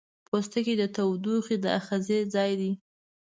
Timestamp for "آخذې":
1.79-2.19